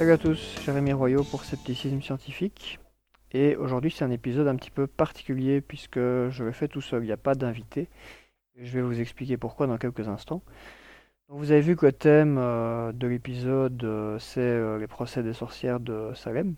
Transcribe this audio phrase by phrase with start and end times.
[0.00, 2.80] Salut à tous, Jérémy Royaux pour Scepticisme Scientifique.
[3.32, 7.02] Et aujourd'hui c'est un épisode un petit peu particulier puisque je le fais tout seul,
[7.02, 7.86] il n'y a pas d'invité.
[8.56, 10.42] Je vais vous expliquer pourquoi dans quelques instants.
[11.28, 15.34] vous avez vu que le thème euh, de l'épisode euh, c'est euh, les procès des
[15.34, 16.54] sorcières de Salem.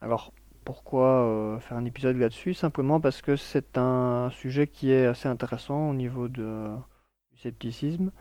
[0.00, 0.32] Alors
[0.64, 2.54] pourquoi faire un épisode là-dessus?
[2.54, 6.68] Simplement parce que c'est un sujet qui est assez intéressant au niveau de,
[7.32, 8.12] du scepticisme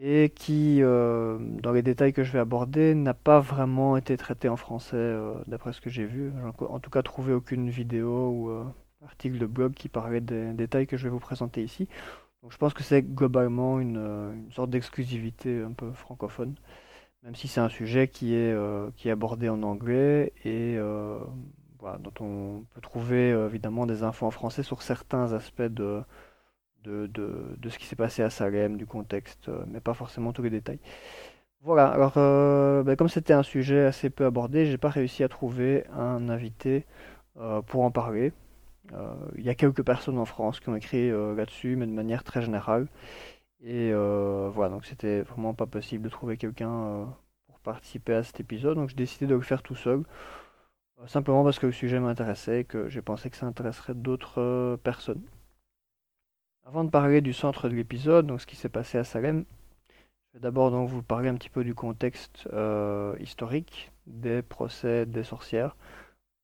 [0.00, 4.48] et qui, euh, dans les détails que je vais aborder, n'a pas vraiment été traité
[4.48, 6.32] en français, euh, d'après ce que j'ai vu.
[6.34, 8.64] J'ai en tout cas trouvé aucune vidéo ou euh,
[9.04, 11.86] article de blog qui parlait des détails que je vais vous présenter ici.
[12.42, 16.54] Donc je pense que c'est globalement une, sorte d'exclusivité un peu francophone,
[17.22, 18.56] même si c'est un sujet qui est,
[18.96, 24.62] qui est abordé en anglais et dont on peut trouver évidemment des infos en français
[24.62, 26.00] sur certains aspects de
[26.84, 30.50] de, ce qui s'est passé à Salem, du contexte, euh, mais pas forcément tous les
[30.50, 30.78] détails.
[31.62, 35.28] Voilà, alors euh, ben, comme c'était un sujet assez peu abordé, j'ai pas réussi à
[35.28, 36.86] trouver un invité
[37.38, 38.32] euh, pour en parler.
[39.36, 42.42] Il y a quelques personnes en France qui ont écrit là-dessus, mais de manière très
[42.42, 42.88] générale.
[43.62, 47.06] Et voilà, donc c'était vraiment pas possible de trouver quelqu'un
[47.46, 50.02] pour participer à cet épisode, donc j'ai décidé de le faire tout seul.
[51.06, 55.22] Simplement parce que le sujet m'intéressait et que j'ai pensé que ça intéresserait d'autres personnes.
[56.70, 59.44] Avant de parler du centre de l'épisode, donc ce qui s'est passé à Salem,
[59.88, 65.04] je vais d'abord donc vous parler un petit peu du contexte euh, historique des procès
[65.04, 65.74] des sorcières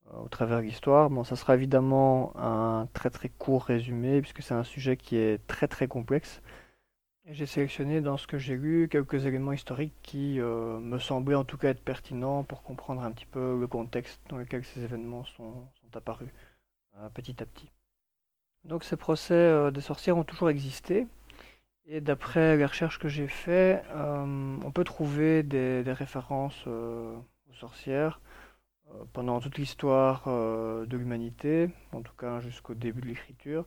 [0.09, 1.11] euh, au travers de l'histoire.
[1.11, 5.47] Bon, ça sera évidemment un très très court résumé puisque c'est un sujet qui est
[5.47, 6.43] très très complexe.
[7.27, 11.45] J'ai sélectionné dans ce que j'ai lu quelques éléments historiques qui euh, me semblaient en
[11.45, 15.23] tout cas être pertinents pour comprendre un petit peu le contexte dans lequel ces événements
[15.23, 16.31] sont, sont apparus
[17.15, 17.71] petit à petit.
[18.67, 21.07] Donc ces procès euh, des sorcières ont toujours existé.
[21.87, 27.15] Et d'après les recherches que j'ai faites, euh, on peut trouver des, références euh,
[27.49, 28.21] aux sorcières
[29.13, 33.67] pendant toute l'histoire de l'humanité, en tout cas jusqu'au début de l'écriture.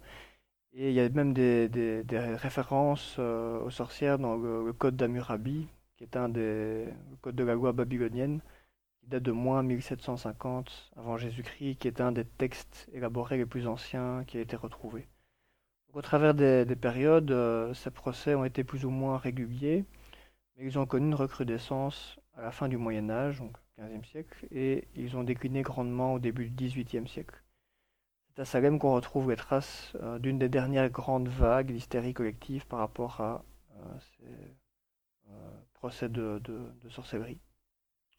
[0.74, 2.04] Et il y a même des,
[2.38, 5.68] références aux sorcières dans le, code d'Amurabi,
[5.98, 6.88] qui est un des
[7.22, 8.40] codes de la loi babylonienne,
[9.04, 14.24] date de moins 1750 avant Jésus-Christ, qui est un des textes élaborés les plus anciens
[14.26, 15.08] qui a été retrouvé.
[15.94, 19.86] au travers des, périodes, euh, ces procès ont été plus ou moins réguliers,
[20.56, 24.48] mais ils ont connu une recrudescence à la fin du Moyen Âge, donc 15e siècle,
[24.52, 27.42] et ils ont décliné grandement au début du XVIIIe siècle.
[28.28, 32.68] C'est à Salem qu'on retrouve les traces euh, d'une des dernières grandes vagues d'hystérie collective
[32.68, 33.44] par rapport à
[33.76, 34.56] euh, ces
[35.74, 36.42] procès de
[36.90, 37.40] sorcellerie.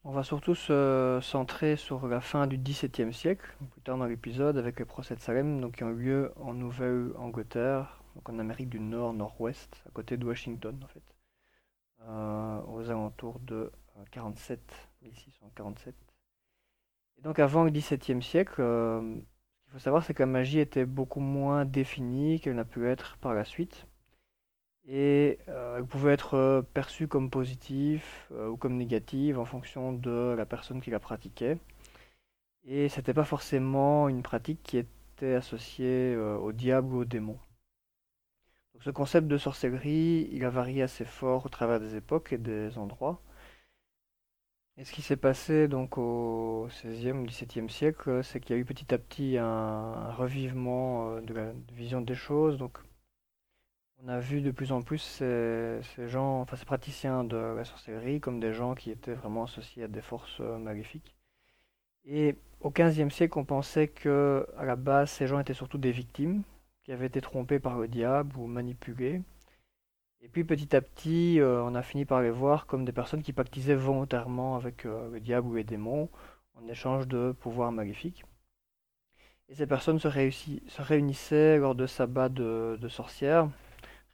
[0.03, 4.57] On va surtout se centrer sur la fin du XVIIe siècle, plus tard dans l'épisode,
[4.57, 8.81] avec les procès de Salem, donc qui ont eu lieu en Nouvelle-Angleterre, en Amérique du
[8.81, 11.03] Nord, Nord-Ouest, à côté de Washington en fait,
[12.09, 13.71] euh, aux alentours de
[14.11, 14.61] 47,
[15.03, 15.95] euh, 1647.
[17.19, 20.61] Et donc avant le XVIIe siècle, euh, ce qu'il faut savoir, c'est que la magie
[20.61, 23.87] était beaucoup moins définie qu'elle n'a pu être par la suite
[24.91, 29.93] et euh, elle pouvait être euh, perçue comme positive euh, ou comme négative en fonction
[29.93, 31.59] de la personne qui la pratiquait.
[32.65, 37.39] Et c'était pas forcément une pratique qui était associée au diable ou au démon.
[38.75, 42.39] Donc ce concept de sorcellerie, il a varié assez fort au travers des époques et
[42.39, 43.23] des endroits.
[44.77, 48.65] Et ce qui s'est passé donc au XVIe XVIIe siècle, c'est qu'il y a eu
[48.65, 52.59] petit à petit un, revivement de la vision des choses.
[52.59, 52.79] Donc
[54.05, 58.21] on a vu de plus en plus ces, gens, enfin ces praticiens de la sorcellerie
[58.21, 61.15] comme des gens qui étaient vraiment associés à des forces euh, maléfiques.
[62.05, 65.93] Et au XVe siècle, on pensait que à la base, ces gens étaient surtout des
[65.93, 66.43] victimes
[66.83, 69.21] qui avaient été trompées par le diable ou manipulées.
[70.23, 73.23] Et puis petit à petit, euh, on a fini par les voir comme des personnes
[73.23, 76.09] qui pactisaient volontairement avec euh, le diable ou les démons
[76.55, 78.25] en échange de pouvoirs maléfiques.
[79.49, 80.09] Et ces personnes se,
[80.79, 83.49] réunissaient lors de sabbats de sorcières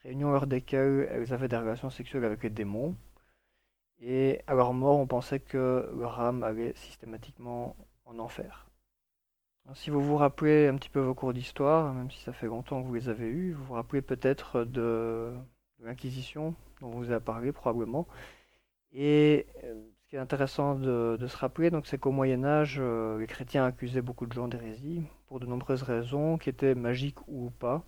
[0.07, 2.95] réunions lors desquelles elles avaient des relations sexuelles avec les démons.
[4.01, 8.67] Et à leur mort, on pensait que leur âme allait systématiquement en enfer.
[9.75, 12.83] si vous vous rappelez un petit peu vos cours d'histoire, même si ça fait longtemps
[12.83, 15.33] que vous les avez eus, vous vous rappelez peut-être de,
[15.81, 18.07] l'Inquisition, dont vous avez parlé probablement.
[18.93, 23.27] Et euh, ce qui est intéressant de, se rappeler, c'est qu'au Moyen Âge, euh, les
[23.27, 27.83] chrétiens accusaient beaucoup de gens d'hérésie pour de nombreuses raisons, qui étaient magiques ou pas.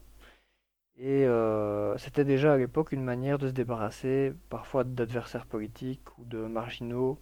[0.98, 6.24] Et euh, c'était déjà à l'époque une manière de se débarrasser parfois d'adversaires politiques ou
[6.24, 7.18] de marginaux,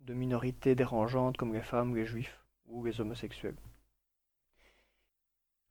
[0.00, 3.56] de minorités dérangeantes comme les femmes, les juifs ou les homosexuels.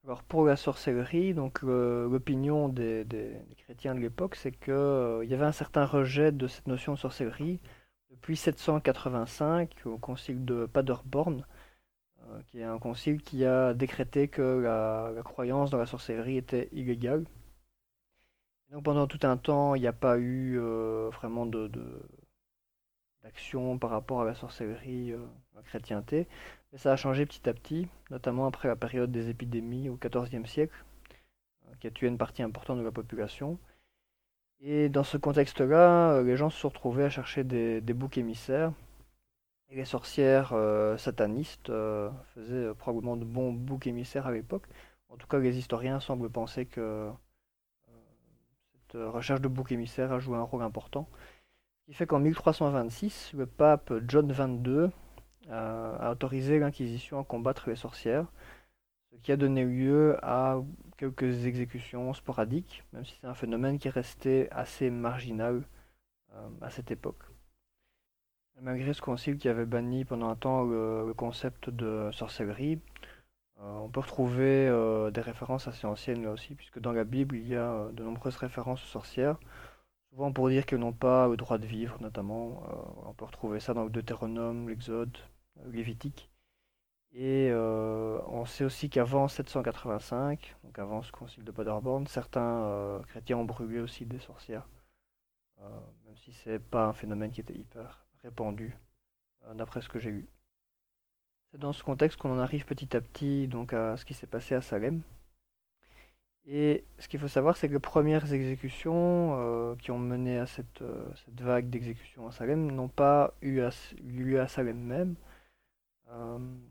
[0.06, 3.06] Alors pour la sorcellerie, donc l'opinion des,
[3.58, 7.00] chrétiens de l'époque, c'est qu'il euh, y avait un certain rejet de cette notion de
[7.00, 7.60] sorcellerie,
[8.10, 11.44] de depuis 785 au concile de Paderborn, euh,
[12.48, 17.26] qui est un concile qui a décrété que la, croyance dans la sorcellerie était illégale.
[18.72, 21.46] donc pendant tout un temps, il n'y a pas eu euh, vraiment
[23.24, 25.26] d'action par rapport à la sorcellerie, euh,
[25.56, 26.28] la chrétienté,
[26.72, 30.46] mais ça a changé petit à petit, notamment après la période des épidémies au XIVe
[30.46, 30.84] siècle,
[31.80, 33.58] qui a tué une partie importante de la population.
[34.62, 38.72] Et dans ce contexte-là, les gens se sont retrouvés à chercher des boucs émissaires
[39.74, 44.68] les sorcières euh, satanistes euh, faisaient euh, probablement de bons boucs émissaires à l'époque.
[45.10, 47.10] En tout cas, les historiens semblent penser que
[48.72, 51.08] cette recherche de boucs émissaires a joué un rôle important.
[51.82, 54.92] Ce qui fait qu'en 1326, le pape John XXII
[55.52, 58.26] a autorisé l'Inquisition à combattre les sorcières,
[59.12, 60.62] ce qui a donné lieu à
[60.98, 65.64] quelques exécutions sporadiques, même si c'est un phénomène qui est resté assez marginal
[66.62, 67.33] à cette époque.
[68.62, 72.80] Malgré ce concile qui avait banni pendant un temps le, concept de sorcellerie,
[73.60, 77.36] euh, on peut retrouver euh, des références assez anciennes là aussi, puisque dans la Bible,
[77.38, 79.38] il y a euh, de nombreuses références aux sorcières,
[80.10, 82.64] souvent pour dire qu'elles n'ont pas le droit de vivre, notamment.
[83.06, 85.18] on peut retrouver ça dans le Deutéronome, l'Exode,
[85.72, 86.30] Lévitique.
[87.16, 93.46] Et on sait aussi qu'avant 785, donc avant ce concile de Paderborn, certains chrétiens ont
[93.46, 94.68] brûlé aussi des sorcières,
[95.60, 98.76] même si c'est pas un phénomène qui était hyper répandu,
[99.46, 100.28] euh, d'après ce que j'ai eu.
[101.52, 104.28] C'est dans ce contexte qu'on en arrive petit à petit donc à ce qui s'est
[104.28, 105.02] passé à Salem.
[106.46, 110.46] Et ce qu'il faut savoir, c'est que les premières exécutions euh, qui ont mené à
[110.46, 113.62] cette, euh, cette vague d'exécutions à Salem n'ont pas eu,
[114.02, 115.16] lieu à Salem même.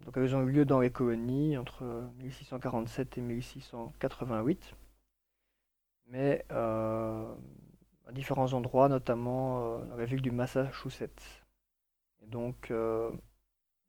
[0.05, 1.85] donc elles ont eu lieu dans les colonies entre
[2.19, 4.75] 1647 et 1688.
[6.09, 11.42] Mais à différents endroits, notamment dans la ville du Massachusetts.
[12.23, 13.11] Et donc, euh,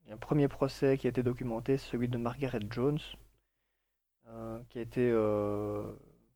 [0.03, 2.99] il y a un premier procès qui a été documenté, celui de Margaret Jones,
[4.27, 5.83] euh, qui a été euh,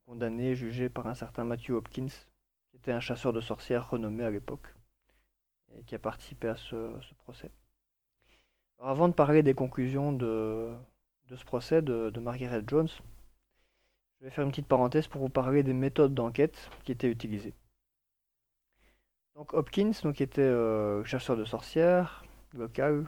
[0.05, 2.07] condamné, jugé par un certain Matthew Hopkins,
[2.69, 4.73] qui était un chasseur de sorcières renommé à l'époque,
[5.77, 6.91] et qui a participé à ce,
[7.23, 7.49] procès.
[8.79, 10.73] avant de parler des conclusions de,
[11.29, 12.89] ce procès de, Margaret Jones,
[14.19, 17.53] je vais faire une petite parenthèse pour vous parler des méthodes d'enquête qui étaient utilisées.
[19.37, 22.25] Donc Hopkins, donc, qui était euh, chasseur de sorcières
[22.55, 23.07] local,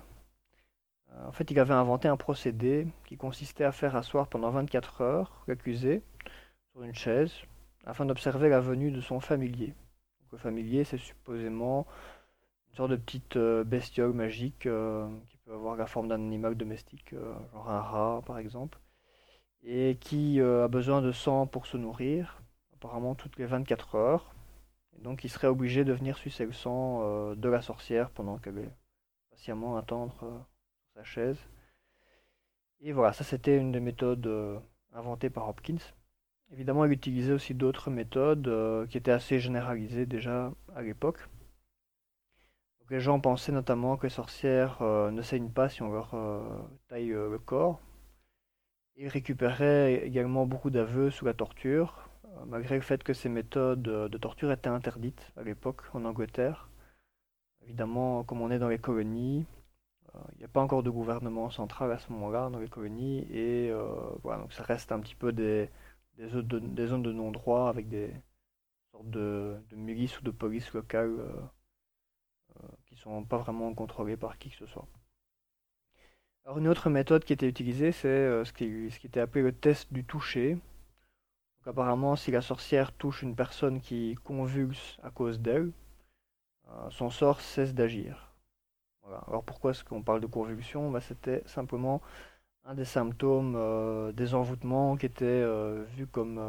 [1.12, 5.02] euh, en fait, il avait inventé un procédé qui consistait à faire asseoir pendant 24
[5.02, 6.04] heures l'accusé
[6.72, 7.34] sur une chaise
[7.84, 9.74] afin d'observer la venue de son familier.
[10.32, 11.88] le familier, c'est supposément
[12.70, 17.16] une sorte de petite euh, bestiole magique qui peut avoir la forme d'un animal domestique,
[17.54, 18.78] genre un rat par exemple,
[19.64, 22.44] et qui a besoin de sang pour se nourrir,
[22.76, 24.36] apparemment toutes les 24 heures
[25.02, 28.58] donc il serait obligé de venir sucer le sang euh, de la sorcière pendant qu'elle
[28.60, 28.76] est
[29.32, 30.40] patiemment attendre euh,
[30.96, 31.38] sa chaise.
[32.82, 34.60] Et voilà, ça c'était une des méthodes euh,
[34.94, 35.78] inventées par Hopkins.
[36.52, 41.20] Évidemment, il utilisait aussi d'autres méthodes qui étaient assez généralisées déjà à l'époque.
[42.90, 46.16] les gens pensaient notamment que les sorcières ne saignent pas si on leur
[46.88, 47.80] taille le corps.
[48.96, 52.09] Ils récupéraient également beaucoup d'aveux sous la torture,
[52.48, 56.70] malgré le fait que ces méthodes de torture étaient interdites à l'époque en Angleterre.
[57.62, 59.46] Évidemment, comme on est dans les colonies,
[60.16, 63.20] euh, il n'y a pas encore de gouvernement central à ce moment-là dans les colonies,
[63.32, 65.70] et euh, voilà, donc ça reste un petit peu des,
[66.20, 68.12] zones de, non-droit avec des
[68.92, 71.18] sortes de, milices ou de police locales
[72.88, 74.88] qui ne sont pas vraiment contrôlées par qui que ce soit.
[76.44, 80.04] Alors une autre méthode qui était utilisée, c'est ce qui était appelé le test du
[80.04, 80.58] toucher
[81.70, 85.72] apparemment, si la sorcière touche une personne qui convulse à cause d'elle,
[86.70, 88.34] euh, son sort cesse d'agir.
[89.28, 90.92] Alors pourquoi est-ce qu'on parle de convulsion?
[90.92, 92.02] Bah, C'était simplement
[92.66, 96.40] un des symptômes euh, des envoûtements qui était euh, vu comme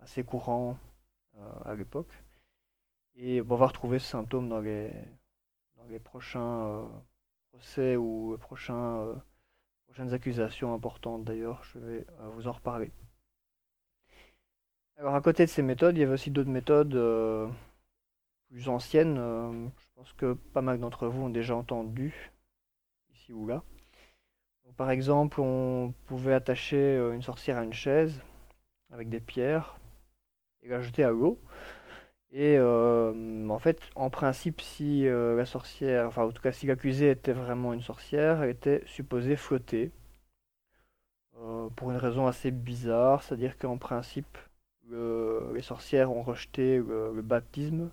[0.00, 0.78] assez courant
[1.64, 2.12] à l'époque.
[3.16, 4.92] Et on va retrouver ce symptôme dans les,
[6.04, 6.86] prochains
[7.52, 9.22] procès ou prochaines
[10.12, 11.62] accusations importantes d'ailleurs.
[11.64, 12.92] Je vais vous en reparler.
[14.98, 17.46] Alors à côté de ces méthodes, il y avait aussi d'autres méthodes euh,
[18.50, 19.16] plus anciennes.
[19.18, 22.32] Euh, je pense que pas mal d'entre vous ont déjà entendu
[23.12, 23.62] ici ou là.
[24.76, 28.20] par exemple, on pouvait attacher euh, une sorcière à une chaise
[28.92, 29.78] avec des pierres
[30.62, 31.38] et la jeter à l'eau.
[32.32, 37.32] Et en fait, en principe, si la sorcière, enfin en tout cas si l'accusée était
[37.32, 39.90] vraiment une sorcière, elle était supposée flotter.
[41.76, 44.36] pour une raison assez bizarre, c'est-à-dire qu'en principe,
[44.90, 47.90] les sorcières ont rejeté le, baptême,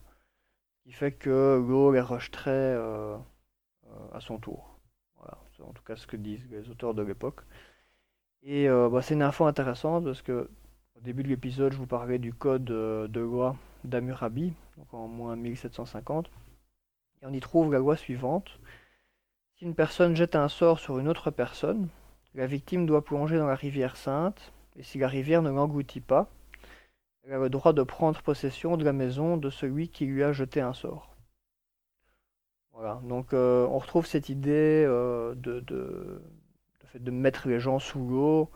[0.83, 2.75] qui fait que l'eau les rejeterait
[4.13, 4.79] à son tour.
[5.17, 7.41] Voilà, c'est en tout cas ce que disent les auteurs de l'époque.
[8.43, 10.49] Et bah, c'est une info intéressante parce que
[10.95, 15.35] au début de l'épisode, je vous parlais du code de loi d'Amurabi, donc en moins
[15.35, 16.29] 1750.
[17.21, 18.59] Et on y trouve la loi suivante.
[19.57, 21.89] Si une personne jette un sort sur une autre personne,
[22.33, 26.29] la victime doit plonger dans la rivière sainte, et si la rivière ne l'engloutit pas,
[27.27, 30.31] elle a le droit de prendre possession de la maison de celui qui lui a
[30.31, 31.15] jeté un sort.
[32.71, 36.21] Voilà, donc euh, on retrouve cette idée euh, de,
[37.09, 38.51] mettre les gens sous l'eau,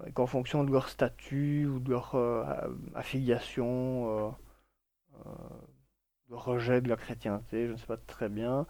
[0.00, 2.16] euh, et qu'en fonction de leur statut ou de leur
[2.94, 4.34] affiliation,
[6.30, 8.66] le rejet de la chrétienté, je ne sais pas très bien,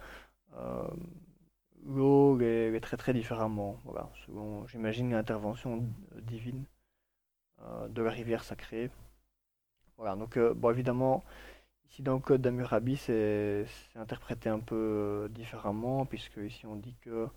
[1.86, 3.80] l'eau est, très très différemment.
[3.84, 5.84] Voilà, selon, j'imagine, l'intervention
[6.22, 6.64] divine
[7.88, 8.90] de la rivière sacrée.
[9.96, 11.24] Voilà, donc, euh, bon, évidemment,
[11.90, 16.96] ici dans le code d'Amurabi, c'est, interprété un peu euh, différemment, puisque ici on dit
[17.02, 17.28] que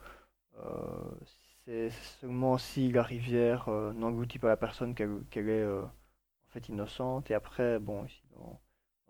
[1.66, 5.90] c'est seulement si la rivière n'engloutit pas la personne qu'elle, est en
[6.50, 7.30] fait innocente.
[7.32, 8.60] Et après, bon, ici dans,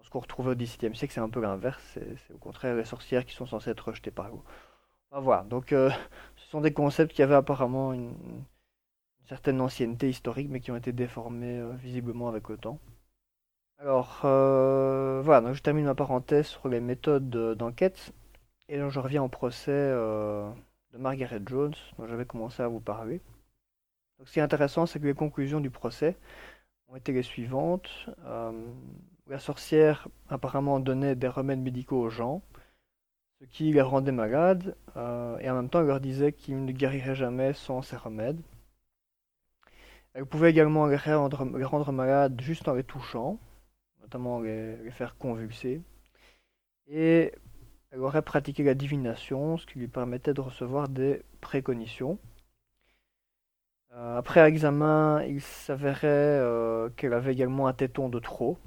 [0.04, 1.82] ce qu'on retrouve au XVIIe siècle, c'est un peu l'inverse.
[1.94, 4.44] C'est, au contraire les sorcières qui sont censées être rejetées par l'eau.
[5.12, 5.89] Voilà, donc euh,
[6.36, 8.13] ce sont des concepts qui avaient apparemment une,
[9.25, 12.80] certaine ancienneté historique, mais qui ont été déformés euh, visiblement avec le temps.
[13.79, 18.13] Alors, euh, voilà, donc je termine ma parenthèse sur les méthodes d'enquête,
[18.69, 23.22] et donc je reviens au procès de Margaret Jones, dont j'avais commencé à vous parler.
[24.17, 26.17] Donc, ce qui est intéressant, c'est que les conclusions du procès
[26.89, 28.10] ont été les suivantes.
[29.27, 32.41] la sorcière apparemment donnait des remèdes médicaux aux gens,
[33.39, 36.72] ce qui les rendait malades, euh, et en même temps elle leur disait qu'ils ne
[36.72, 38.41] guériraient jamais sans ces remèdes.
[40.13, 43.38] Elle pouvait également les rendre, malades juste en les touchant,
[44.08, 45.82] notamment les, faire convulser.
[46.88, 47.34] Et
[47.92, 52.18] elle aurait pratiqué la divination, ce qui lui permettait de recevoir des préconitions.
[53.94, 58.58] Euh, après examen, il s'avérait euh, qu'elle avait également un téton de trop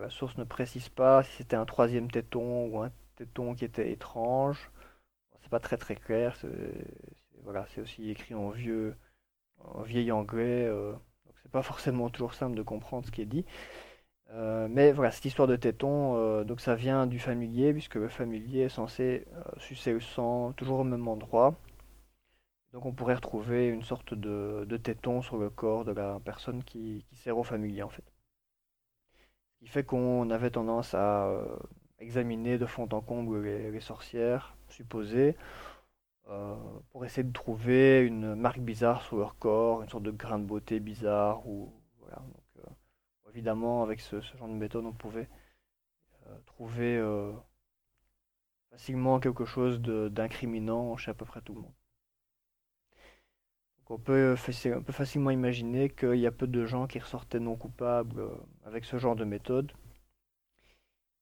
[0.00, 3.90] la source ne précise pas si c'était un troisième téton ou un téton qui était
[3.92, 4.70] étrange.
[5.42, 6.36] c'est pas très très clair.
[6.36, 6.48] C'est,
[7.42, 8.96] voilà, c'est aussi écrit en vieux,
[9.58, 10.68] en vieil anglais.
[11.44, 13.44] Euh, c'est pas forcément toujours simple de comprendre ce qui est dit.
[14.30, 18.08] Euh, mais voilà, cette histoire de téton, euh, donc ça vient du familier, puisque le
[18.08, 19.26] familier est censé
[19.58, 21.54] sucer le sang toujours au même endroit.
[22.72, 27.04] Donc on pourrait retrouver une sorte de, téton sur le corps de la personne qui,
[27.08, 28.04] qui sert au familier en fait
[29.64, 31.56] qui fait qu'on avait tendance à euh,
[31.98, 35.36] examiner de fond en comble les, sorcières supposées
[36.28, 36.56] euh,
[36.90, 40.44] pour essayer de trouver une marque bizarre sur leur corps, une sorte de grain de
[40.44, 41.46] beauté bizarre.
[41.46, 42.16] Ou, voilà.
[42.16, 45.28] Donc, euh, évidemment, avec ce, genre de méthode, on pouvait
[46.46, 47.00] trouver
[48.70, 51.74] facilement quelque chose d'incriminant chez à peu près tout le monde.
[53.90, 58.34] On peut, facilement imaginer qu'il y a peu de gens qui ressortaient non coupables euh,
[58.64, 59.70] avec ce genre de méthode.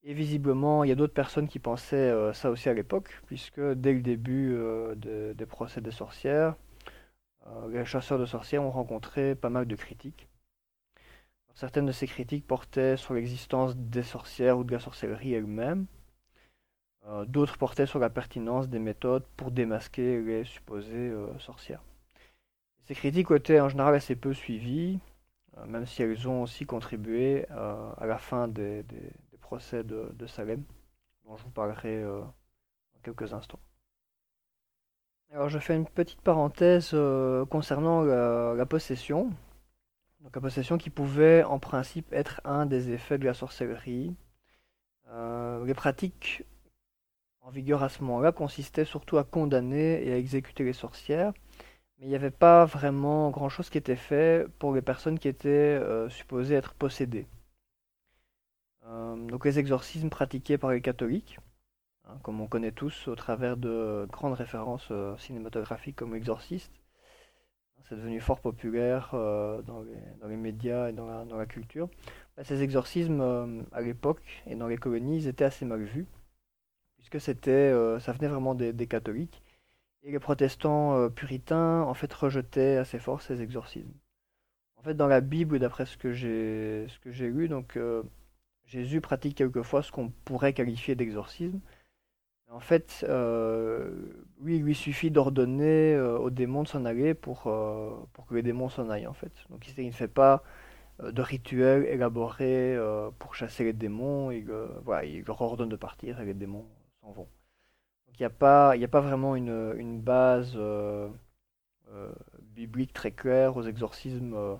[0.04, 3.60] Et visiblement, il y a d'autres personnes qui pensaient euh, ça aussi à l'époque, puisque
[3.60, 4.94] dès le début euh,
[5.34, 6.56] des procès des sorcières,
[7.70, 10.28] les chasseurs de sorcières ont rencontré pas mal de critiques.
[11.54, 15.86] certaines de ces critiques portaient sur l'existence des sorcières ou de la sorcellerie elle-même.
[17.26, 21.82] D'autres portaient sur la pertinence des méthodes pour démasquer les supposées sorcières.
[22.84, 24.98] Ces critiques été en général assez peu suivies,
[25.58, 28.84] euh, même si elles ont aussi contribué euh, à la fin des,
[29.52, 30.64] procès de, Salem,
[31.26, 33.60] dont je vous parlerai euh, dans quelques instants.
[35.30, 36.96] Alors je fais une petite parenthèse
[37.50, 39.28] concernant la, possession.
[40.20, 44.16] Donc la possession qui pouvait en principe être un des effets de la sorcellerie.
[45.66, 46.44] les pratiques
[47.42, 51.32] en vigueur à ce moment-là consistaient surtout à condamner et à exécuter les sorcières,
[51.98, 55.48] mais il n'y avait pas vraiment grand-chose qui était fait pour les personnes qui étaient
[55.82, 57.26] euh, supposées être possédées.
[58.86, 61.38] Euh, donc les exorcismes pratiqués par les catholiques,
[62.04, 66.72] hein, comme on connaît tous au travers de grandes références euh, cinématographiques comme Exorciste,
[67.88, 69.84] c'est devenu fort populaire dans
[70.28, 71.88] les, médias et dans la, culture.
[72.36, 76.06] Bah, ces exorcismes, à l'époque et dans les colonies, ils étaient assez mal vus,
[76.96, 79.42] puisque c'était, ça venait vraiment des catholiques
[80.02, 83.92] et les protestants euh, puritains, en fait, rejetaient assez fort ces exorcismes.
[84.76, 88.02] En fait, dans la Bible, d'après ce que j'ai ce que j'ai lu, donc euh,
[88.72, 91.60] Jésus pratique quelquefois ce qu'on pourrait qualifier d'exorcisme.
[92.50, 93.90] En fait, euh,
[94.40, 97.42] lui, il lui suffit d'ordonner aux démons de s'en aller pour,
[98.12, 99.08] pour que les démons s'en aillent.
[99.50, 100.42] Donc il ne fait pas
[101.02, 102.78] de rituels élaborés
[103.18, 104.30] pour chasser les démons.
[104.30, 106.66] Il, leur ordonne de partir et les démons
[107.02, 107.28] s'en vont.
[108.06, 110.58] Donc il n'y a, pas, a pas vraiment une base
[112.54, 114.58] biblique très claire aux exorcismes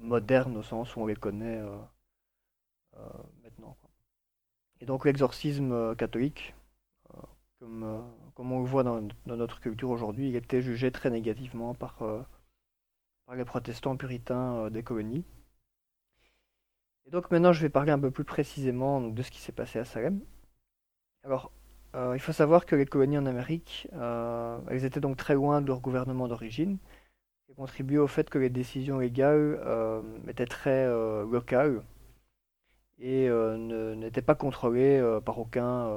[0.00, 1.60] modernes au sens où on les connaît
[3.42, 3.76] maintenant.
[4.80, 6.54] Et donc l'exorcisme catholique,
[7.58, 11.96] comme, comme, on le voit dans, notre culture aujourd'hui, il était jugé très négativement par,
[13.26, 15.24] par les protestants puritains des colonies.
[17.06, 19.78] Et donc maintenant je vais parler un peu plus précisément de ce qui s'est passé
[19.78, 20.20] à Salem.
[21.24, 21.50] Alors
[21.94, 25.62] euh, il faut savoir que les colonies en Amérique, euh, elles étaient donc très loin
[25.62, 26.78] de leur gouvernement d'origine,
[27.46, 30.86] qui contribuait au fait que les décisions légales euh, étaient très
[31.24, 31.82] locales
[32.98, 33.28] et
[33.96, 35.90] n'étaient pas contrôlées par aucun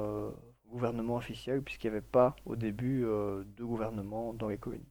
[0.66, 4.88] gouvernement officiel, puisqu'il n'y avait pas au début de gouvernement dans les colonies.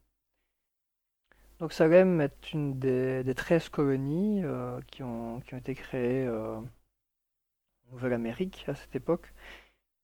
[1.58, 4.42] Donc Salem est une des, des 13 colonies
[4.88, 6.64] qui ont, qui, ont, été créées en
[7.92, 9.32] Nouvelle-Amérique à cette époque.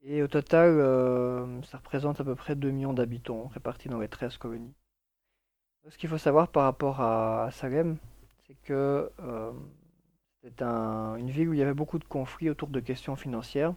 [0.03, 4.09] Et au total, euh, ça représente à peu près 2 millions d'habitants répartis dans les
[4.09, 4.75] 13 colonies.
[5.89, 7.97] Ce qu'il faut savoir par rapport à, Salem,
[8.47, 9.11] c'est que
[10.61, 13.75] euh, c'est une ville où il y avait beaucoup de conflits autour de questions financières,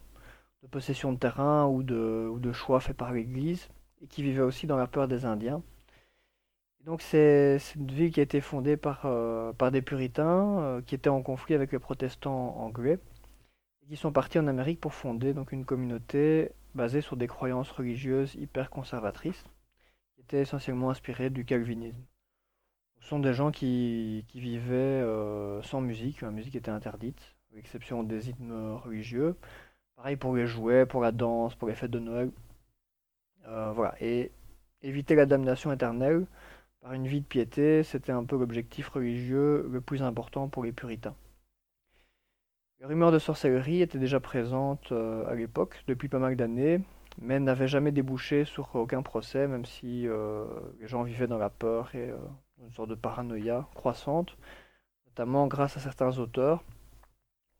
[0.63, 3.69] de possession de terrain ou de, choix faits par l'Église,
[4.01, 5.61] et qui vivait aussi dans la peur des Indiens.
[6.85, 11.21] donc c'est une ville qui a été fondée par, euh, des puritains qui étaient en
[11.21, 12.99] conflit avec les protestants anglais
[13.91, 18.35] qui sont partis en Amérique pour fonder donc une communauté basée sur des croyances religieuses
[18.35, 19.43] hyper conservatrices,
[20.15, 22.01] qui étaient essentiellement inspirées du calvinisme.
[23.01, 28.03] Ce sont des gens qui, vivaient euh, sans musique, la musique était interdite, à l'exception
[28.03, 29.35] des hymnes religieux.
[29.95, 32.31] Pareil pour les jouets, pour la danse, pour les fêtes de Noël.
[33.47, 33.95] Euh, voilà.
[34.01, 34.31] Et
[34.83, 36.27] éviter la damnation éternelle
[36.81, 40.71] par une vie de piété, c'était un peu l'objectif religieux le plus important pour les
[40.71, 41.15] puritains.
[42.79, 46.81] Les rumeurs de sorcellerie étaient déjà présentes euh, à l'époque, depuis pas mal d'années,
[47.19, 50.07] mais n'avaient jamais débouché sur aucun procès, même si
[50.79, 52.11] les gens vivaient dans la peur et
[52.61, 54.37] une sorte de paranoïa croissante,
[55.07, 56.63] notamment grâce à certains auteurs,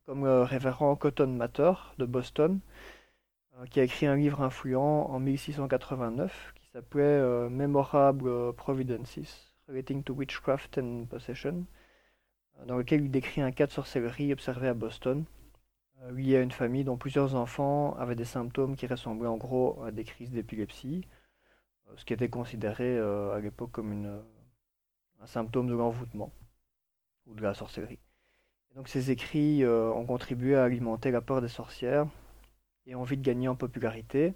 [0.06, 2.60] comme le révérend Cotton Mather de Boston,
[3.70, 10.78] qui a écrit un livre influent en 1689 qui s'appelait Memorable Providences Relating to Witchcraft
[10.78, 11.66] and Possession
[12.66, 15.26] dans lequel il décrit un cas de sorcellerie observé à Boston,
[16.04, 19.82] euh, lié à une famille dont plusieurs enfants avaient des symptômes qui ressemblaient en gros
[19.84, 21.08] à des crises d'épilepsie,
[21.90, 24.22] euh, ce qui était considéré euh, à l'époque comme une,
[25.22, 26.32] un symptôme de l'envoûtement
[27.28, 28.00] ou de la sorcellerie.
[28.76, 32.08] donc ces écrits ont contribué à alimenter la peur des sorcières
[32.86, 34.34] et ont vite gagné en popularité,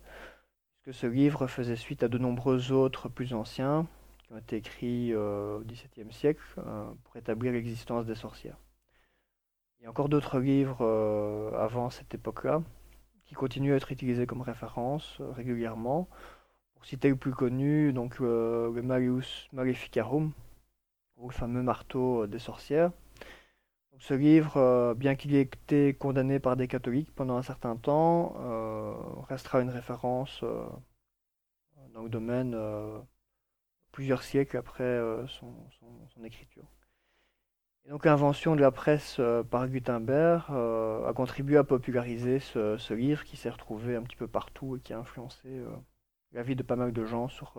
[0.81, 3.87] puisque ce livre faisait suite à de nombreux autres plus anciens,
[4.23, 8.57] qui ont été écrits euh, au XVIIe siècle euh, pour établir l'existence des sorcières.
[9.79, 12.63] Il y a encore d'autres livres euh, avant cette époque-là
[13.25, 16.07] qui continuent à être utilisés comme référence régulièrement.
[16.75, 20.31] Pour citer le plus connu, donc le Malleus Maleficarum,
[21.23, 22.91] le fameux marteau des sorcières.
[23.99, 28.35] ce livre, bien qu'il ait été condamné par des catholiques pendant un certain temps,
[29.27, 30.43] restera une référence
[31.93, 32.55] dans le domaine
[33.95, 35.53] plusieurs siècles après euh, son,
[36.25, 36.65] écriture.
[37.85, 42.93] Et donc l'invention de la presse euh, par Gutenberg euh, a contribué à populariser ce,
[42.93, 45.63] livre qui s'est retrouvé un petit peu partout et qui a influencé
[46.33, 47.53] la vie de pas mal de gens sur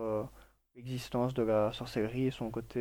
[0.76, 2.80] l'existence de la sorcellerie et son côté.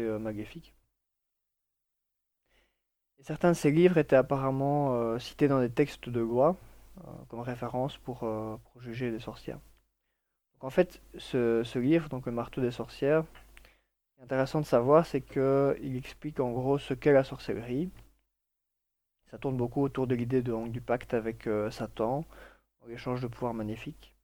[3.17, 6.55] Et certains de ces livres étaient apparemment cités dans des textes de loi
[7.29, 9.59] comme référence pour, pour juger les sorcières.
[10.65, 13.23] En fait, ce, livre, donc le marteau des sorcières,
[14.17, 17.91] est intéressant de savoir, c'est qu'il explique en gros ce qu'est la sorcellerie.
[19.29, 22.25] Ça tourne beaucoup autour de l'idée du pacte avec euh, Satan,
[22.87, 24.14] l'échange de pouvoirs magnifiques.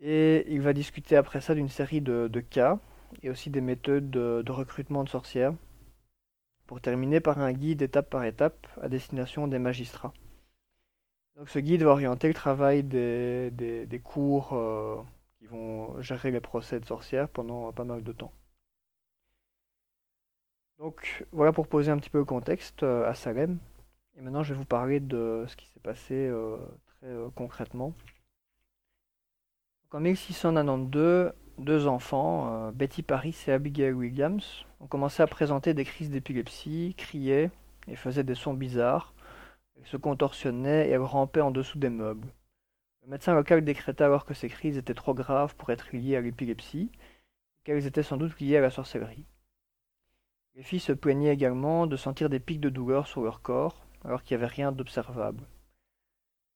[0.00, 2.78] Et il va discuter après ça d'une série de, cas
[3.22, 5.54] et aussi des méthodes de, recrutement de sorcières,
[6.66, 10.14] pour terminer par un guide étape par étape à destination des magistrats.
[11.36, 14.96] Donc ce guide va orienter le travail des, cours euh,
[15.38, 18.32] qui vont gérer les procès de sorcières pendant pas mal de temps.
[20.78, 23.58] Donc voilà pour poser un petit peu le contexte euh, à Salem.
[24.16, 27.94] Et maintenant je vais vous parler de ce qui s'est passé euh, très concrètement.
[29.92, 36.10] En 1692, deux enfants, Betty Paris et Abigail Williams, ont commencé à présenter des crises
[36.10, 37.50] d'épilepsie, criaient
[37.88, 39.12] et faisaient des sons bizarres.
[39.76, 42.28] Elles se contorsionnaient et rampaient en dessous des meubles.
[43.02, 46.20] Le médecin local décréta alors que ces crises étaient trop graves pour être liées à
[46.20, 46.92] l'épilepsie,
[47.64, 49.26] qu'elles étaient sans doute liées à la sorcellerie.
[50.54, 54.22] Les filles se plaignaient également de sentir des pics de douleur sur leur corps, alors
[54.22, 55.42] qu'il n'y avait rien d'observable.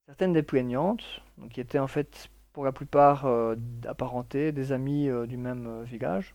[0.06, 5.26] Certaines des plaignantes, qui étaient en fait pour la plupart euh, apparentées, des amis euh,
[5.26, 6.34] du même euh, village,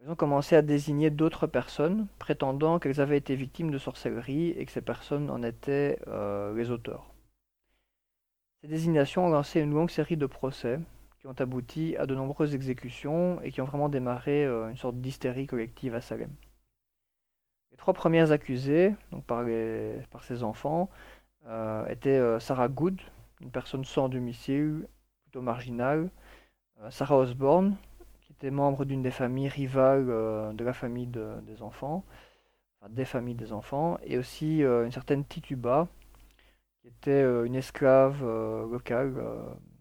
[0.00, 4.64] elles ont commencé à désigner d'autres personnes, prétendant qu'elles avaient été victimes de sorcellerie et
[4.64, 5.98] que ces personnes en étaient
[6.54, 7.14] les auteurs.
[8.60, 10.78] Ces désignations ont lancé une longue série de procès
[11.18, 15.46] qui ont abouti à de nombreuses exécutions et qui ont vraiment démarré une sorte d'hystérie
[15.46, 16.30] collective à Salem.
[17.70, 20.90] Les trois premières accusées, donc par, les, par ces enfants,
[21.88, 23.00] étaient Sarah Good,
[23.40, 24.86] une personne sans domicile,
[25.34, 26.10] plutôt marginale,
[26.80, 27.74] euh, Sarah Osborne,
[28.20, 32.04] qui était membre d'une des familles rivales de la famille des enfants,
[32.78, 35.88] enfin des familles des enfants, et aussi une certaine Tituba,
[36.80, 38.22] qui était une esclave
[38.70, 39.12] locale,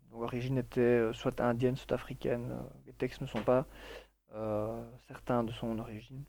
[0.10, 2.58] dont l'origine était soit indienne, soit africaine.
[2.88, 3.68] Les textes ne sont pas
[5.08, 6.24] certains de son origine.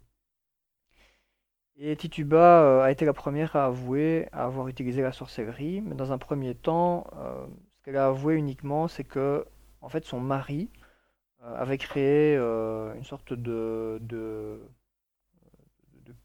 [1.76, 5.96] Et Tituba euh, a été la première à avouer à avoir utilisé la sorcellerie, mais
[5.96, 7.46] dans un premier temps, euh,
[7.84, 9.46] qu'elle a avoué uniquement, c'est que
[9.80, 10.70] en fait son mari
[11.42, 14.60] euh, avait créé une sorte de, de,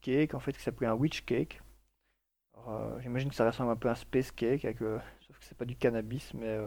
[0.02, 1.62] cake en fait qui s'appelait un witch cake.
[3.00, 5.76] J'imagine que ça ressemble un peu à un space cake, sauf que c'est pas du
[5.76, 6.58] cannabis, mais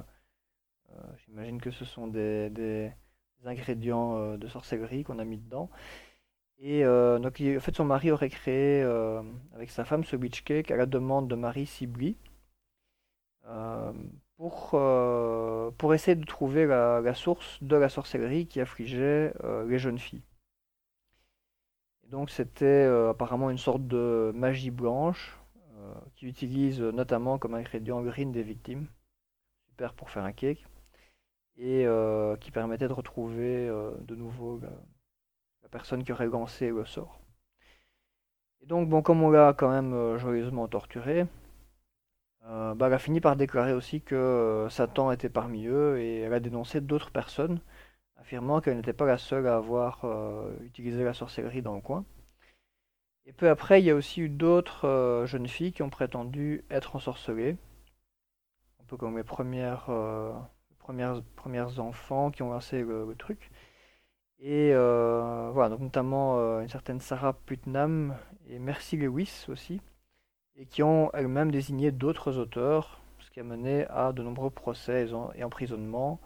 [1.25, 2.91] j'imagine que ce sont des, des
[3.45, 5.69] ingrédients de sorcellerie qu'on a mis dedans.
[6.65, 9.21] Et euh, donc, en fait, son mari aurait créé euh,
[9.53, 11.69] avec sa femme ce witch cake à la demande de Marie
[13.45, 13.93] euh,
[14.37, 14.71] pour,
[15.77, 19.33] pour essayer de trouver la, source de la sorcellerie qui affligeait
[19.67, 20.23] les jeunes filles.
[22.05, 25.37] Et donc, c'était apparemment une sorte de magie blanche
[26.15, 28.87] qui utilise notamment comme ingrédient green des victimes,
[29.69, 30.65] super pour faire un cake,
[31.57, 31.85] et
[32.41, 33.67] qui permettait de retrouver
[34.01, 34.59] de nouveau
[35.73, 37.19] personne qui aurait lancé le sort.
[38.61, 41.25] Et donc, bon, comme on l'a quand même euh, joyeusement torturé, euh,
[42.45, 46.39] elle a fini par déclarer aussi que euh, Satan était parmi eux et elle a
[46.39, 47.59] dénoncé d'autres personnes,
[48.17, 50.05] affirmant qu'elle n'était pas la seule à avoir
[50.63, 52.05] utilisé la sorcellerie dans le coin.
[53.25, 56.95] Et peu après, il y a aussi eu d'autres jeunes filles qui ont prétendu être
[56.95, 57.57] ensorcelées,
[58.81, 59.89] un peu comme les premières,
[60.79, 63.51] premières, premières enfants qui ont lancé le truc.
[64.45, 68.13] Et euh, voilà, donc notamment euh, une certaine Sarah Putnam
[68.49, 69.79] et Mercy Lewis aussi,
[70.55, 75.07] et qui ont elles-mêmes désigné d'autres auteurs, ce qui a mené à de nombreux procès
[75.35, 76.19] et emprisonnements,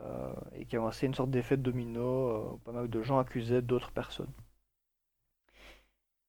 [0.00, 3.18] euh, et qui a lancé une sorte d'effet de domino, où pas mal de gens
[3.18, 4.32] accusaient d'autres personnes.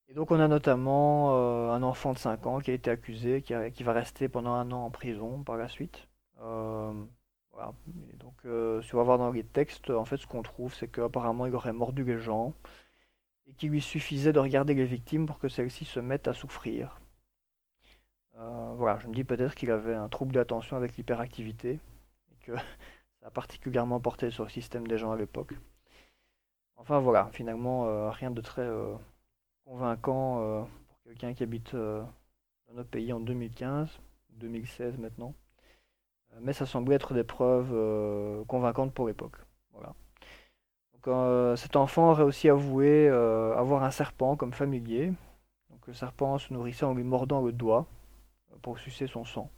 [0.08, 1.36] Et donc on a notamment
[1.72, 4.86] un enfant de 5 ans qui a été accusé, qui, va rester pendant un an
[4.86, 6.08] en prison par la suite.
[8.18, 10.88] donc, euh, si on va voir dans les textes, en fait, ce qu'on trouve, c'est
[10.88, 12.54] qu'apparemment, il aurait mordu les gens
[13.48, 17.00] et qu'il lui suffisait de regarder les victimes pour que celles-ci se mettent à souffrir.
[18.80, 21.80] Euh, voilà, je me dis peut-être qu'il avait un trouble d'attention avec l'hyperactivité
[22.32, 22.56] et que
[23.22, 25.54] ça a particulièrement porté sur le système des gens à l'époque.
[26.78, 28.68] Enfin voilà, finalement, euh, rien de très
[29.66, 34.00] convaincant pour quelqu'un qui habite dans notre pays en 2015,
[34.38, 35.34] 2016 maintenant.
[36.34, 39.36] Euh, mais ça semblait être des preuves euh, convaincantes pour l'époque.
[39.74, 39.94] Voilà.
[41.08, 45.14] Euh, cet enfant aurait aussi avoué avoir un serpent comme familier.
[45.70, 47.88] Donc, le serpent se nourrissait en lui mordant le doigt
[48.62, 49.50] pour sucer son sang.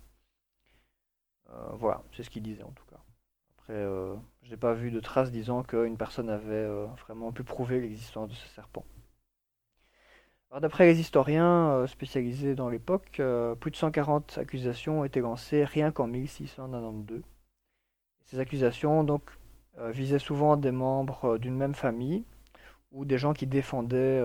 [1.73, 2.99] voilà, c'est ce qu'il disait en tout cas.
[3.57, 3.83] Après,
[4.43, 6.67] je n'ai pas vu de traces disant qu'une personne avait
[7.05, 8.85] vraiment pu prouver l'existence de ce serpent.
[10.59, 15.63] D'après les historiens euh, spécialisés dans l'époque, euh, plus de 140 accusations ont été lancées
[15.63, 17.21] rien qu'en 1692.
[18.25, 19.23] Ces accusations donc
[19.79, 22.25] euh, visaient souvent des membres d'une même famille
[22.91, 24.21] ou des gens qui défendaient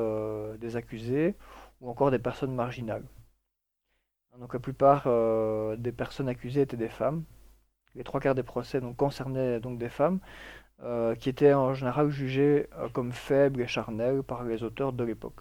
[0.59, 1.37] des accusés
[1.81, 3.05] ou encore des personnes marginales.
[4.39, 5.05] Donc la plupart
[5.79, 7.25] des personnes accusées étaient des femmes.
[7.95, 10.21] Les trois quarts des procès concernaient donc des femmes
[11.19, 15.41] qui étaient en général jugées comme faibles et charnelles par les auteurs de l'époque.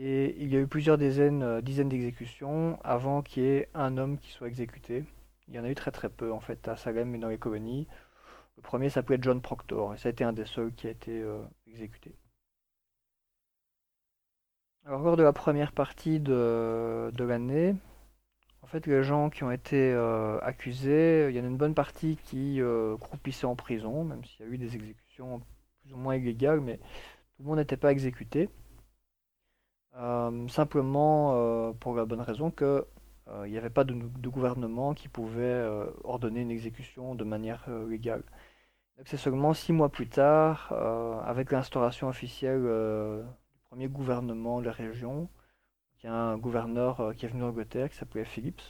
[0.00, 3.96] Et il y a eu plusieurs dizaines, euh, dizaines d'exécutions avant qu'il y ait un
[3.98, 5.04] homme qui soit exécuté.
[5.48, 7.38] Il y en a eu très très peu en fait à Salem et dans les
[7.38, 7.88] colonies.
[8.56, 11.20] Le premier s'appelait John Proctor et ça a été un des seuls qui a été
[11.20, 12.14] euh, exécuté.
[14.88, 17.76] Alors lors de la première partie de, l'année,
[18.62, 21.74] en fait les gens qui ont été euh, accusés, il y en a une bonne
[21.74, 22.60] partie qui
[22.98, 25.42] croupissaient en prison, même s'il y a eu des exécutions
[25.82, 28.48] plus ou moins illégales, mais tout le monde n'était pas exécuté.
[29.96, 32.86] Euh, simplement euh, pour la bonne raison que
[33.28, 33.94] euh, il n'y avait pas de,
[34.28, 35.66] gouvernement qui pouvait
[36.04, 38.22] ordonner une exécution de manière légale.
[39.04, 40.72] C'est seulement six mois plus tard,
[41.24, 42.62] avec l'instauration officielle
[43.86, 45.28] gouvernement de la région,
[46.02, 48.62] il y a un gouverneur qui est venu d'Angleterre qui s'appelait Phillips.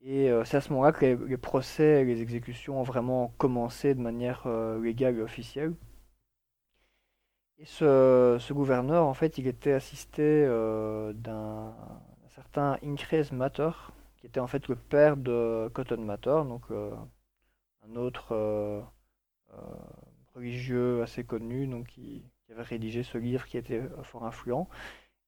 [0.00, 4.00] Et c'est à ce moment-là que les, procès et les exécutions ont vraiment commencé de
[4.00, 4.46] manière
[4.80, 5.74] légale et officielle.
[7.60, 11.74] Et ce, gouverneur, en fait, il était assisté euh, d'un
[12.28, 13.70] certain Increase Matter,
[14.16, 16.94] qui était en fait le père de Cotton Matter, donc euh,
[17.82, 18.80] un autre euh,
[20.34, 22.24] religieux assez connu, donc qui,
[22.62, 24.68] rédigé ce livre qui était fort influent.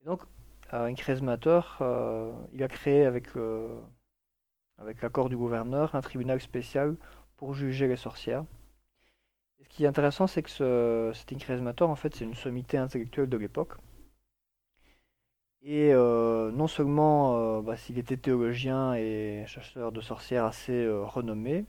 [0.02, 0.22] Et donc,
[0.72, 1.60] Increase Matter,
[2.52, 3.28] il a créé avec,
[4.78, 6.96] avec l'accord du gouverneur un tribunal spécial
[7.36, 8.44] pour juger les sorcières
[9.62, 13.28] ce qui est intéressant, c'est que ce, cet Incresmator, en fait, c'est une sommité intellectuelle
[13.28, 13.74] de l'époque.
[15.62, 21.04] Et euh, non seulement euh, bah, s'il était théologien et chasseur de sorcières assez euh,
[21.04, 21.66] renommé,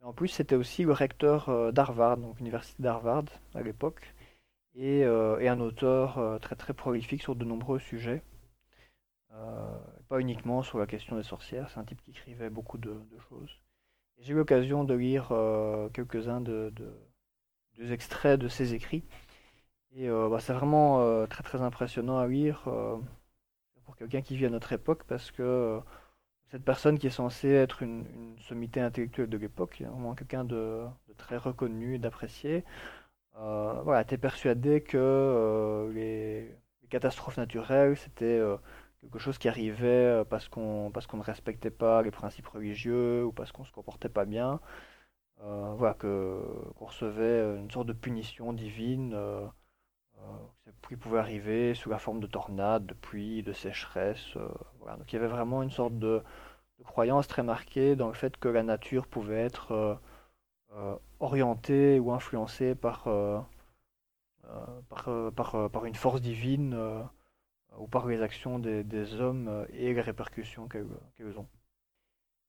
[0.00, 4.14] mais en plus c'était aussi le recteur d'Harvard, donc l'université d'Harvard à l'époque,
[4.74, 8.22] et, et, un auteur très très prolifique sur de nombreux sujets.
[10.08, 12.96] pas uniquement sur la question des sorcières, c'est un type qui écrivait beaucoup de
[13.28, 13.60] choses.
[14.22, 19.02] J'ai eu l'occasion de lire euh, quelques-uns de, de, extraits de ses écrits.
[19.94, 22.62] Et euh, bah, c'est vraiment euh, très très impressionnant à lire
[23.84, 25.80] pour quelqu'un qui vit à notre époque parce que
[26.50, 28.04] cette personne qui est censée être une,
[28.38, 30.84] sommité intellectuelle de l'époque, vraiment quelqu'un de,
[31.16, 32.64] très reconnu et d'apprécié,
[33.34, 36.42] voilà, était persuadé que les,
[36.82, 38.40] les, catastrophes naturelles, c'était
[39.02, 43.32] quelque chose qui arrivait euh, parce qu'on parce ne respectait pas les principes religieux ou
[43.32, 44.60] parce qu'on se comportait pas bien.
[45.42, 46.40] Euh, voilà, que
[46.76, 49.46] qu'on recevait une sorte de punition divine euh,
[50.88, 54.36] qui pouvait arriver sous la forme de tornades, de pluie, de sécheresse.
[54.80, 54.96] voilà.
[54.96, 56.22] Donc il y avait vraiment une sorte de,
[56.84, 60.00] croyance très marquée dans le fait que la nature pouvait être
[61.22, 63.04] orientée ou influencée par,
[64.88, 66.74] par, par, par, une force divine
[67.78, 71.48] ou par les actions des, hommes euh, et les répercussions qu'elles ont.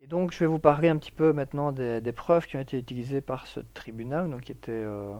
[0.02, 2.78] Et donc je vais vous parler un petit peu maintenant des, preuves qui ont été
[2.78, 5.16] utilisées par ce tribunal, donc qui, euh, euh,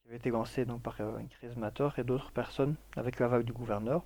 [0.00, 1.54] qui avait été lancé donc, par une crise
[1.98, 4.02] et d'autres personnes avec l'aval du gouverneur.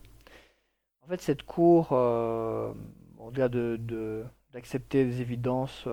[1.03, 5.89] En fait, cette cour, au-delà de, d'accepter les évidences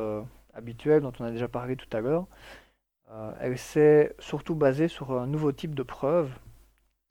[0.60, 2.28] habituelles dont on a déjà parlé tout à l'heure,
[3.40, 6.32] elle s'est surtout basée sur un nouveau type de preuves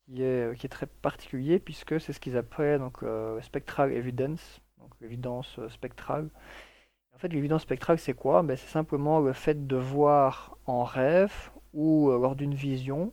[0.09, 3.93] qui est, euh, qui est très particulier puisque c'est ce qu'ils appellent donc, euh, spectral
[3.93, 6.29] evidence, donc l'évidence euh, spectrale.
[7.15, 8.43] En fait, l'évidence spectrale, c'est quoi?
[8.43, 13.13] Ben, C'est simplement le fait de voir en rêve ou lors d'une vision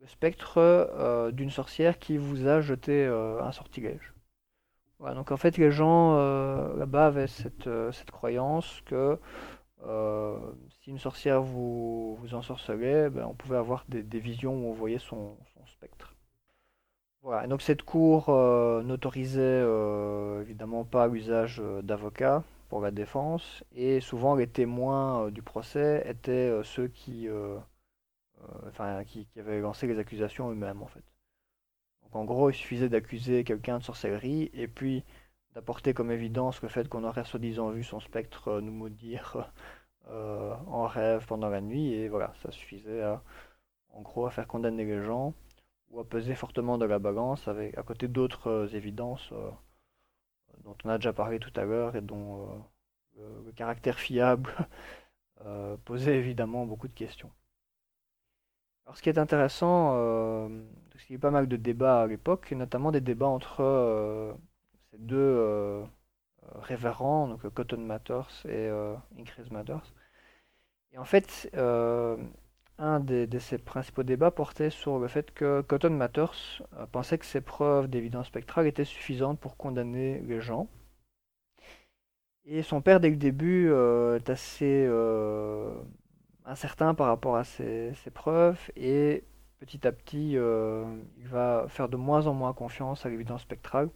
[0.00, 4.14] le spectre d'une sorcière qui vous a jeté un sortilège.
[4.98, 6.14] Voilà, donc en fait, les gens
[6.76, 9.18] là-bas avaient cette, cette, croyance que
[10.80, 14.98] si une sorcière vous, vous ensorcelait, ben, on pouvait avoir des, visions où on voyait
[14.98, 16.14] son, spectre.
[17.22, 23.64] Voilà, donc cette cour euh, n'autorisait euh, évidemment pas l'usage euh, d'avocats pour la défense,
[23.74, 27.28] et souvent les témoins du procès étaient ceux qui,
[28.66, 31.04] enfin, qui, avaient lancé les accusations eux-mêmes en fait.
[32.02, 35.04] Donc en gros, il suffisait d'accuser quelqu'un de sorcellerie, et puis
[35.54, 39.52] d'apporter comme évidence le fait qu'on aurait soi-disant vu son spectre nous maudire
[40.08, 43.22] en rêve pendant la nuit, et voilà, ça suffisait à,
[43.94, 45.34] en gros à faire condamner les gens
[45.90, 49.50] ou à peser fortement dans la balance avec, à côté d'autres euh, évidences euh,
[50.64, 52.48] dont on a déjà parlé tout à l'heure et dont
[53.18, 54.52] euh, le, caractère fiable
[55.84, 57.30] posait évidemment beaucoup de questions.
[58.86, 59.90] Alors ce qui est intéressant,
[60.90, 64.36] parce qu'il y a eu pas mal de débats à l'époque, notamment des débats entre
[64.98, 65.84] deux
[66.54, 68.70] révérends, donc Cotton Matters et
[69.18, 69.92] Increase Matters.
[70.92, 71.50] Et en fait,
[72.78, 77.26] un de ses principaux débats portait sur le fait que Cotton Matters euh, pensait que
[77.26, 80.68] ces preuves d'évidence spectrale étaient suffisantes pour condamner les gens.
[82.46, 85.72] Et son père, dès le début, euh, est assez euh,
[86.44, 89.24] incertain par rapport à ces, preuves et
[89.60, 93.88] petit à petit, il va faire de moins en moins confiance à l'évidence spectrale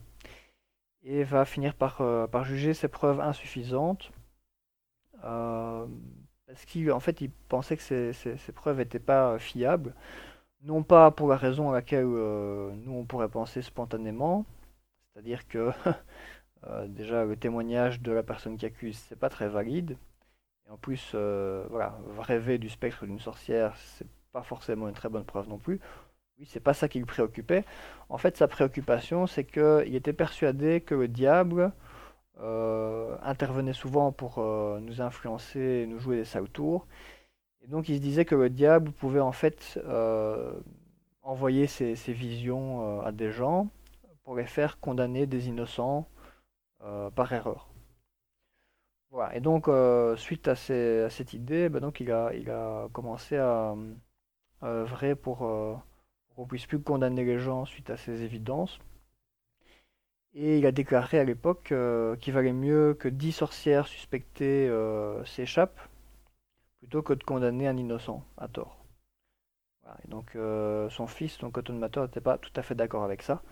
[1.03, 1.99] et va finir par,
[2.31, 4.11] par juger ces preuves insuffisantes.
[6.49, 7.83] Parce qu'en fait, il pensait que
[8.13, 9.95] ces, preuves n'étaient pas fiables,
[10.63, 14.47] non pas pour la raison à laquelle euh, nous on pourrait penser spontanément,
[15.13, 15.71] c'est-à-dire que
[16.67, 19.99] euh, déjà le témoignage de la personne qui accuse, c'est pas très valide,
[20.67, 25.11] et en plus, euh, voilà, rêver du spectre d'une sorcière, c'est pas forcément une très
[25.11, 25.81] bonne preuve non plus.
[26.39, 27.65] Oui, c'est pas ça qui le préoccupait.
[28.09, 31.73] En fait, sa préoccupation, c'est qu'il était persuadé que le diable
[33.23, 34.39] intervenait souvent pour
[34.81, 36.87] nous influencer et nous jouer des sales tours.
[37.63, 39.81] Et donc il se disait que le diable pouvait en fait
[41.23, 43.69] envoyer ses, visions à des gens
[44.23, 46.09] pour les faire condamner des innocents
[47.17, 47.69] par erreur.
[49.11, 49.35] Voilà.
[49.37, 49.69] Et donc,
[50.17, 53.75] suite à, cette idée, ben il, a, il a commencé à,
[54.63, 55.43] œuvrer pour,
[56.39, 58.79] qu'on puisse plus condamner les gens suite à ces évidences.
[60.35, 61.75] Et il a déclaré à l'époque
[62.21, 64.71] qu'il valait mieux que 10 sorcières suspectées
[65.25, 65.81] s'échappent
[66.79, 68.79] plutôt que de condamner un innocent à tort.
[70.07, 70.37] Donc
[70.91, 73.43] son fils, donc Cotton Mather, n'était pas tout à fait d'accord avec ça.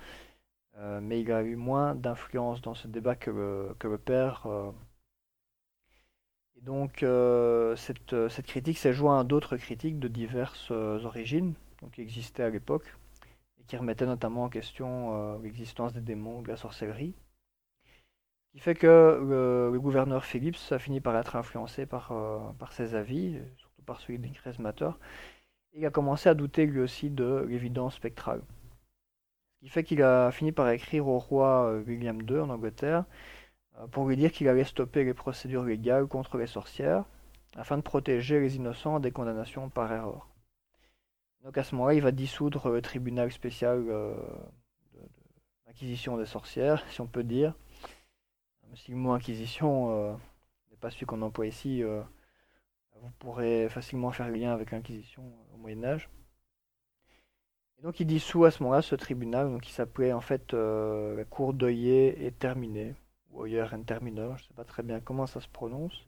[0.78, 4.46] mais il a eu moins d'influence dans ce débat que le, père.
[6.56, 7.04] Et donc
[7.76, 12.50] cette, cette, critique s'est jointe à d'autres critiques de diverses origines donc, qui existaient à
[12.50, 12.96] l'époque
[13.60, 17.14] et qui remettaient notamment en question l'existence des démons, de la sorcellerie.
[17.84, 19.20] Ce qui fait que
[19.70, 22.12] le, gouverneur Phillips a fini par être influencé par,
[22.58, 24.90] par ses avis, surtout par celui d'Incres Matter,
[25.76, 28.40] il a commencé à douter lui aussi de l'évidence spectrale.
[29.56, 33.04] Ce qui fait qu'il a fini par écrire au roi euh, William II en Angleterre
[33.78, 37.04] euh, pour lui dire qu'il allait stopper les procédures légales contre les sorcières
[37.56, 40.28] afin de protéger les innocents des condamnations par erreur.
[41.46, 44.14] Donc à ce moment-là, il va dissoudre le tribunal spécial euh,
[45.64, 47.54] d'inquisition des sorcières, si on peut dire.
[48.74, 50.18] Si le mot inquisition
[50.70, 55.22] n'est pas celui qu'on emploie ici, vous pourrez facilement faire le lien avec l'Inquisition
[55.54, 56.10] au Moyen Âge.
[57.78, 61.14] Et donc il dissout à ce moment-là ce tribunal, donc qui s'appelait en fait euh,
[61.14, 62.94] la cour d'Oyer et terminée,
[63.30, 66.06] ou Oyer and Termineur, je ne sais pas très bien comment ça se prononce.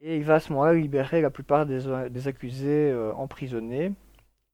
[0.00, 3.92] Et il va à ce moment-là libérer la plupart des, accusés euh, emprisonnés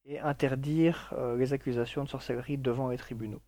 [0.06, 3.42] et interdire euh, les accusations de sorcellerie devant les tribunaux.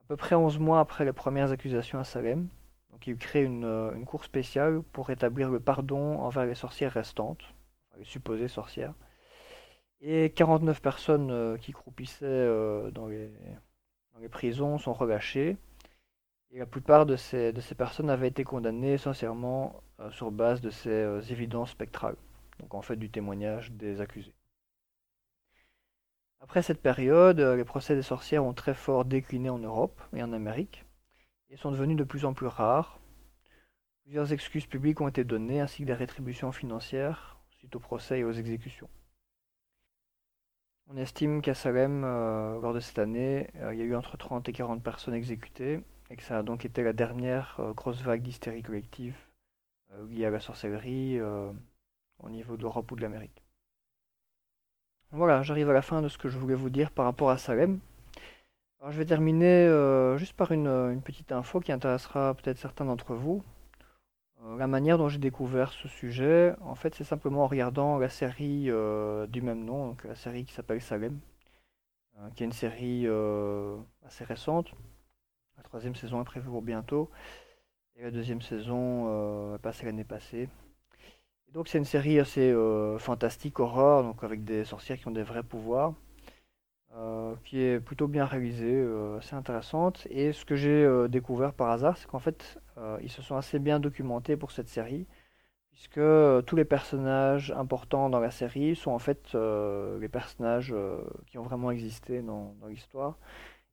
[0.00, 2.48] À peu près 11 mois après les premières accusations à Salem,
[2.90, 7.42] donc il crée euh, une, cour spéciale pour établir le pardon envers les sorcières restantes,
[7.98, 8.94] les supposées sorcières.
[10.00, 12.46] Et 49 personnes euh, qui croupissaient
[12.92, 13.30] dans, les,
[14.30, 15.56] prisons sont relâchées.
[16.50, 21.70] Et la plupart de ces, personnes avaient été condamnées essentiellement sur base de ces évidences
[21.70, 22.16] spectrales,
[22.58, 24.34] donc en fait du témoignage des accusés.
[26.42, 30.32] Après cette période, les procès des sorcières ont très fort décliné en Europe et en
[30.32, 30.84] Amérique
[31.50, 32.98] et sont devenus de plus en plus rares.
[34.02, 38.24] Plusieurs excuses publiques ont été données ainsi que des rétributions financières suite au procès et
[38.24, 38.88] aux exécutions.
[40.88, 44.16] On estime qu'à Salem, euh, lors de cette année, euh, il y a eu entre
[44.16, 48.02] 30 et 40 personnes exécutées et que ça a donc été la dernière euh, grosse
[48.02, 49.16] vague d'hystérie collective
[50.08, 53.41] liée à la sorcellerie au niveau de l'Europe ou de l'Amérique.
[55.14, 57.36] Voilà, j'arrive à la fin de ce que je voulais vous dire par rapport à
[57.36, 57.80] Salem.
[58.80, 63.14] Alors, je vais terminer euh, juste par une, petite info qui intéressera peut-être certains d'entre
[63.14, 63.44] vous.
[64.42, 68.08] Euh, la manière dont j'ai découvert ce sujet, en fait, c'est simplement en regardant la
[68.08, 71.20] série euh, du même nom, donc la série qui s'appelle Salem,
[72.34, 73.06] qui est une série
[74.06, 74.72] assez récente.
[75.58, 77.10] La troisième saison est prévue pour bientôt,
[77.96, 80.48] et la deuxième saison est passée l'année passée.
[81.52, 82.54] Donc c'est une série assez
[82.98, 85.94] fantastique, horreur, donc avec des sorcières qui ont des vrais pouvoirs.
[86.94, 90.06] Euh, qui est plutôt bien réalisée, euh, assez intéressante.
[90.10, 92.58] Et ce que j'ai euh, découvert par hasard, c'est qu'en fait,
[93.00, 95.06] ils se sont assez bien documentés pour cette série,
[95.70, 96.00] puisque
[96.46, 100.74] tous les personnages importants dans la série sont en fait les personnages
[101.26, 103.18] qui ont vraiment existé dans, l'histoire.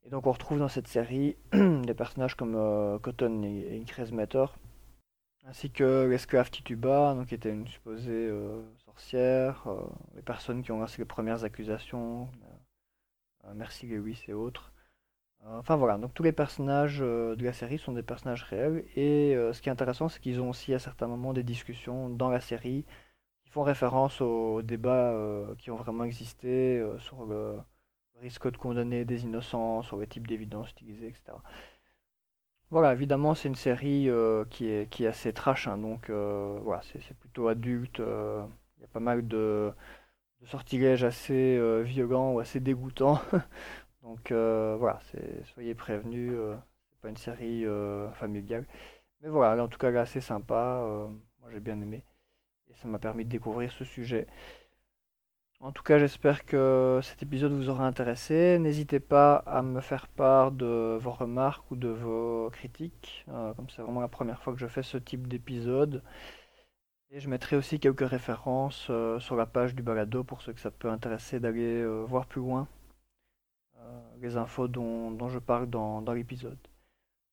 [0.05, 2.53] Et donc on retrouve dans cette série des personnages comme
[3.01, 4.45] Cotton et, et Matter,
[5.45, 8.31] ainsi que l'esclave Tituba, donc, qui était une supposée
[8.85, 9.67] sorcière,
[10.15, 12.29] les personnes qui ont lancé les premières accusations,
[13.45, 14.71] euh, Merci Lewis et autres.
[15.45, 18.85] Euh, enfin voilà, donc tous les personnages euh, de la série sont des personnages réels.
[18.95, 22.29] Et ce qui est intéressant, c'est qu'ils ont aussi à certains moments des discussions dans
[22.29, 22.85] la série
[23.43, 25.15] qui font référence aux débats
[25.57, 27.57] qui ont vraiment existé sur le
[28.21, 31.37] risque de condamner des innocents, sur le type d'évidence utilisée, etc.
[32.71, 34.09] Voilà, évidemment, c'est une série
[34.49, 37.99] qui, est, qui est assez trash, hein, donc voilà, c'est plutôt adulte.
[37.99, 39.73] Il y a pas mal de,
[40.45, 43.21] sortilèges assez euh, violents ou assez dégoûtants.
[44.03, 44.99] Donc euh, voilà,
[45.53, 46.55] soyez prévenus, euh,
[46.89, 47.65] c'est pas une série
[48.15, 48.65] familiale.
[49.21, 50.81] Mais voilà, en tout cas, là, c'est sympa.
[51.41, 52.03] moi, j'ai bien aimé.
[52.69, 54.27] Et ça m'a permis de découvrir ce sujet.
[55.61, 58.57] En tout cas, j'espère que cet épisode vous aura intéressé.
[58.59, 63.25] N'hésitez pas à me faire part de vos remarques ou de vos critiques.
[63.27, 66.01] comme c'est vraiment la première fois que je fais ce type d'épisode.
[67.11, 70.59] Et je mettrai aussi quelques références euh, sur la page du balado pour ceux que
[70.59, 72.67] ça peut intéresser d'aller euh, voir plus loin
[73.79, 76.59] euh, les infos dont, je parle dans l'épisode.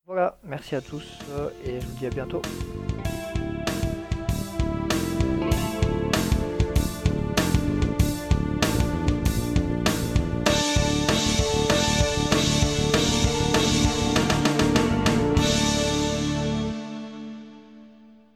[0.07, 1.18] Voilà, merci à tous
[1.64, 2.41] et je vous dis à bientôt.